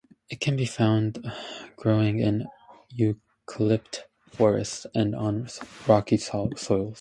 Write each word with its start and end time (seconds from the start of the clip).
It 0.31 0.39
can 0.39 0.55
be 0.55 0.65
found 0.65 1.31
growing 1.75 2.17
in 2.17 2.47
eucalypt 2.91 3.99
forests 4.31 4.87
and 4.95 5.13
on 5.13 5.47
rocky 5.87 6.17
soils. 6.17 6.69